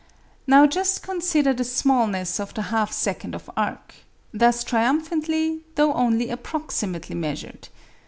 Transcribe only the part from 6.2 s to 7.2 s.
approximately